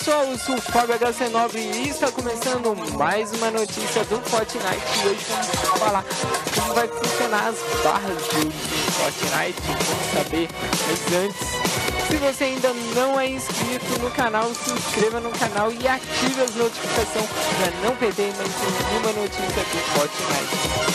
[0.00, 5.08] pessoal, eu sou o Fábio HC9 e está começando mais uma notícia do Fortnite e
[5.08, 6.04] hoje vamos falar
[6.54, 8.50] como vai funcionar as barras do
[8.92, 10.48] Fortnite, vamos saber,
[10.86, 15.86] mas antes, se você ainda não é inscrito no canal, se inscreva no canal e
[15.86, 20.90] ative as notificações para não perder mais nenhuma notícia do Fortnite.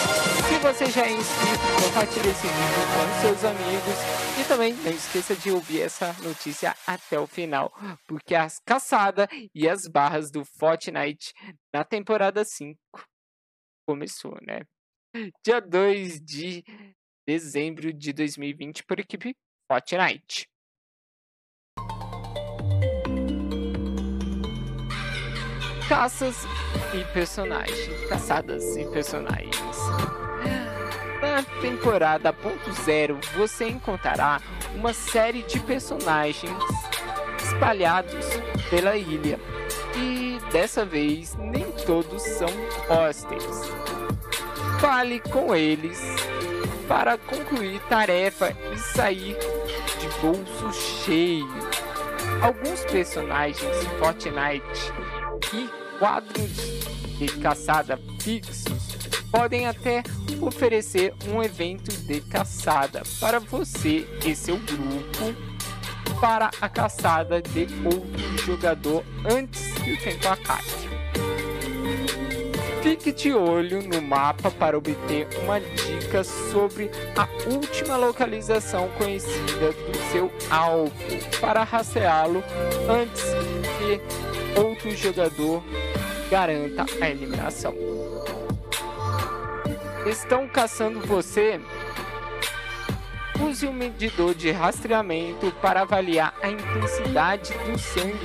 [0.46, 5.36] Se você já é inscrito, compartilhe esse vídeo com seus amigos e também não esqueça
[5.36, 7.73] de ouvir essa notícia até o final,
[8.06, 11.34] porque as caçadas e as barras do Fortnite
[11.73, 12.78] na temporada 5
[13.87, 14.61] começou, né?
[15.45, 16.61] Dia 2 de
[17.25, 19.34] dezembro de 2020 por equipe
[19.71, 20.45] Fortnite.
[25.88, 26.48] Caças
[26.94, 28.10] e personagens.
[28.10, 29.78] Caçadas e personagens.
[31.21, 34.42] Na temporada ponto zero, você encontrará
[34.73, 36.58] uma série de personagens
[37.44, 38.26] espalhados
[38.70, 39.40] pela ilha.
[39.96, 42.50] E dessa vez, nem todos são
[42.90, 43.62] hóspedes.
[44.80, 46.02] Fale com eles
[46.88, 49.38] para concluir tarefa e sair
[50.00, 51.48] de bolso cheio.
[52.42, 54.94] Alguns personagens em Fortnite
[55.54, 56.52] e quadros
[57.18, 58.66] de caçada fixos
[59.32, 60.04] podem até
[60.42, 65.56] oferecer um evento de caçada para você e seu grupo
[66.20, 70.86] para a caçada de outro jogador antes que o tempo acabe.
[72.82, 80.12] Fique de olho no mapa para obter uma dica sobre a última localização conhecida do
[80.12, 80.94] seu alvo
[81.42, 82.44] para rastreá-lo
[82.88, 83.24] antes
[83.80, 85.64] que outro jogador
[86.36, 87.73] garanta a eliminação
[90.05, 91.61] estão caçando você,
[93.39, 98.17] use um medidor de rastreamento para avaliar a intensidade do sangue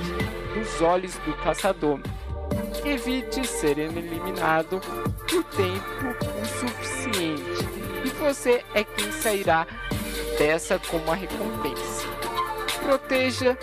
[0.53, 2.01] nos olhos do caçador.
[2.83, 4.81] Evite ser eliminado
[5.29, 7.65] por tempo o suficiente
[8.03, 9.65] e você é quem sairá
[10.37, 12.07] dessa como a recompensa.
[12.83, 13.57] Proteja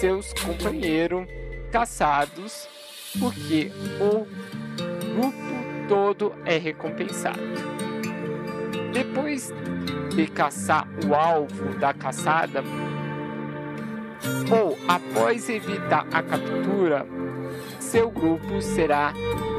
[0.00, 1.28] seus companheiros
[1.70, 2.73] caçados,
[3.18, 3.70] porque
[4.00, 4.26] o
[5.14, 7.40] grupo todo é recompensado.
[8.92, 9.52] Depois
[10.14, 12.62] de caçar o alvo da caçada,
[14.50, 17.06] ou após evitar a captura,
[17.80, 19.12] seu grupo será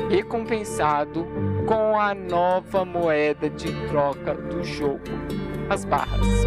[0.09, 1.27] recompensado
[1.67, 5.01] com a nova moeda de troca do jogo,
[5.69, 6.45] as barras.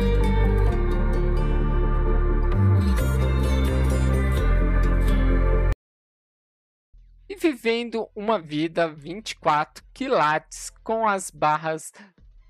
[7.50, 11.94] Vivendo uma vida 24 quilates com as barras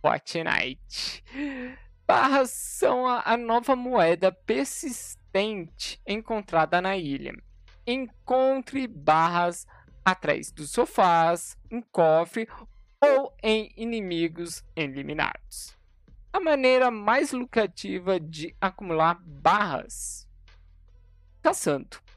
[0.02, 1.22] Fortnite.
[2.04, 7.32] Barras são a, nova moeda persistente encontrada na ilha.
[7.86, 9.68] Encontre barras
[10.04, 12.48] atrás dos sofás, em cofre
[13.00, 15.76] ou em inimigos eliminados.
[16.32, 20.26] A maneira mais lucrativa de acumular barras
[21.40, 22.07] caçando.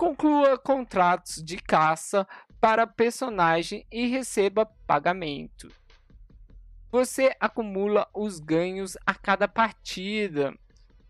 [0.00, 2.26] Conclua contratos de caça
[2.58, 5.70] para personagem e receba pagamento.
[6.90, 10.54] Você acumula os ganhos a cada partida.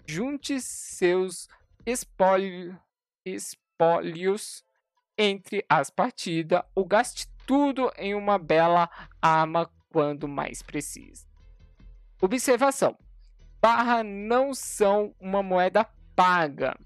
[0.05, 1.49] Junte seus
[1.87, 2.77] espólio,
[3.25, 4.65] espólios
[5.17, 8.91] entre as partidas ou gaste tudo em uma bela
[9.23, 11.29] arma quando mais precisa.
[12.21, 12.99] Observação:
[13.63, 15.85] barra não são uma moeda
[16.17, 16.77] paga.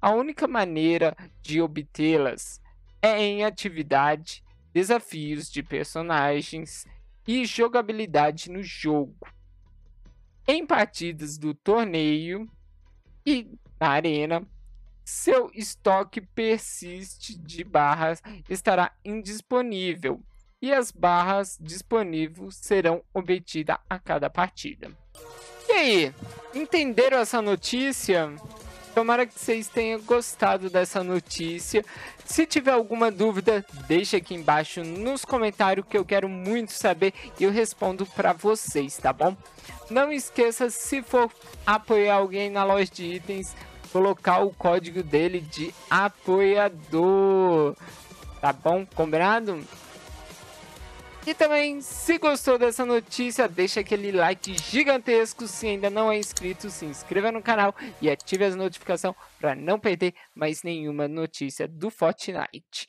[0.00, 2.60] A única maneira de obtê-las
[3.00, 6.86] é em atividade, desafios de personagens
[7.26, 9.26] e jogabilidade no jogo.
[10.46, 12.48] Em partidas do torneio
[13.24, 14.46] e na arena,
[15.04, 20.20] seu estoque persiste de barras estará indisponível
[20.60, 24.90] e as barras disponíveis serão obtidas a cada partida.
[25.68, 26.14] E aí,
[26.54, 28.34] entenderam essa notícia?
[28.96, 31.84] Tomara que vocês tenham gostado dessa notícia.
[32.24, 37.44] Se tiver alguma dúvida, deixa aqui embaixo nos comentários que eu quero muito saber e
[37.44, 39.36] eu respondo para vocês, tá bom?
[39.90, 41.30] Não esqueça, se for
[41.66, 43.54] apoiar alguém na loja de itens,
[43.92, 47.76] colocar o código dele de apoiador.
[48.40, 48.86] Tá bom?
[48.94, 49.62] Combinado?
[51.26, 55.48] E também, se gostou dessa notícia, deixa aquele like gigantesco.
[55.48, 59.76] Se ainda não é inscrito, se inscreva no canal e ative as notificações para não
[59.76, 62.86] perder mais nenhuma notícia do Fortnite.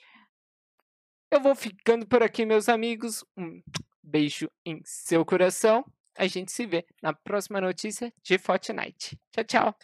[1.31, 3.25] Eu vou ficando por aqui, meus amigos.
[3.35, 3.59] Um
[4.03, 5.83] beijo em seu coração.
[6.15, 9.19] A gente se vê na próxima notícia de Fortnite.
[9.31, 9.75] Tchau, tchau.